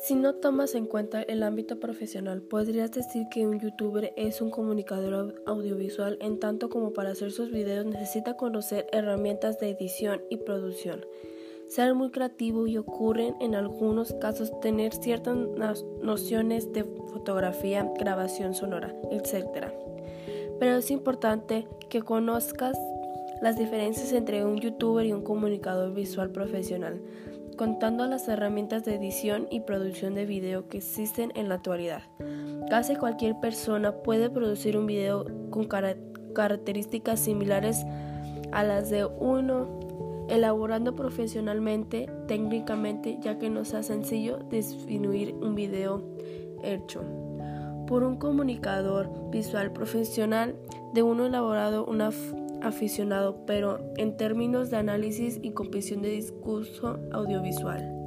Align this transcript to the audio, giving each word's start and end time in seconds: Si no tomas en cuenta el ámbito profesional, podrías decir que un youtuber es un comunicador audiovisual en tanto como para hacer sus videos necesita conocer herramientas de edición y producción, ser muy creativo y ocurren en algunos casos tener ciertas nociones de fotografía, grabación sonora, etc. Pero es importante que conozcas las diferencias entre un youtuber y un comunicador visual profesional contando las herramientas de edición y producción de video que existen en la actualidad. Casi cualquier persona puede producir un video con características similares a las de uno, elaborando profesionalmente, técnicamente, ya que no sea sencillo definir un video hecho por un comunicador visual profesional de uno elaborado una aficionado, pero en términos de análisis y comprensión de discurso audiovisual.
Si 0.00 0.14
no 0.14 0.34
tomas 0.34 0.74
en 0.74 0.86
cuenta 0.86 1.22
el 1.22 1.42
ámbito 1.42 1.80
profesional, 1.80 2.40
podrías 2.40 2.92
decir 2.92 3.26
que 3.30 3.46
un 3.46 3.58
youtuber 3.58 4.12
es 4.16 4.40
un 4.40 4.50
comunicador 4.50 5.42
audiovisual 5.46 6.16
en 6.20 6.38
tanto 6.38 6.68
como 6.68 6.92
para 6.92 7.10
hacer 7.10 7.32
sus 7.32 7.50
videos 7.50 7.84
necesita 7.84 8.36
conocer 8.36 8.86
herramientas 8.92 9.58
de 9.58 9.70
edición 9.70 10.22
y 10.30 10.36
producción, 10.38 11.04
ser 11.68 11.94
muy 11.94 12.10
creativo 12.10 12.66
y 12.66 12.78
ocurren 12.78 13.34
en 13.40 13.54
algunos 13.54 14.12
casos 14.14 14.58
tener 14.60 14.94
ciertas 14.94 15.36
nociones 16.00 16.72
de 16.72 16.84
fotografía, 16.84 17.90
grabación 17.98 18.54
sonora, 18.54 18.94
etc. 19.10 19.66
Pero 20.58 20.76
es 20.76 20.90
importante 20.90 21.66
que 21.90 22.02
conozcas 22.02 22.78
las 23.40 23.56
diferencias 23.56 24.12
entre 24.12 24.44
un 24.44 24.58
youtuber 24.58 25.06
y 25.06 25.12
un 25.12 25.22
comunicador 25.22 25.94
visual 25.94 26.30
profesional 26.30 27.00
contando 27.58 28.06
las 28.06 28.26
herramientas 28.28 28.84
de 28.84 28.94
edición 28.94 29.48
y 29.50 29.60
producción 29.60 30.14
de 30.14 30.24
video 30.24 30.68
que 30.68 30.78
existen 30.78 31.32
en 31.34 31.50
la 31.50 31.56
actualidad. 31.56 32.02
Casi 32.70 32.94
cualquier 32.94 33.38
persona 33.40 33.92
puede 33.92 34.30
producir 34.30 34.78
un 34.78 34.86
video 34.86 35.26
con 35.50 35.66
características 35.66 37.20
similares 37.20 37.84
a 38.52 38.62
las 38.62 38.88
de 38.88 39.04
uno, 39.04 40.26
elaborando 40.30 40.94
profesionalmente, 40.94 42.08
técnicamente, 42.28 43.18
ya 43.20 43.38
que 43.38 43.50
no 43.50 43.64
sea 43.64 43.82
sencillo 43.82 44.38
definir 44.48 45.34
un 45.34 45.54
video 45.54 46.02
hecho 46.62 47.02
por 47.88 48.04
un 48.04 48.16
comunicador 48.16 49.30
visual 49.30 49.72
profesional 49.72 50.54
de 50.92 51.02
uno 51.02 51.26
elaborado 51.26 51.86
una 51.86 52.10
aficionado, 52.62 53.44
pero 53.46 53.80
en 53.96 54.16
términos 54.16 54.70
de 54.70 54.76
análisis 54.76 55.38
y 55.42 55.52
comprensión 55.52 56.02
de 56.02 56.10
discurso 56.10 56.98
audiovisual. 57.12 57.98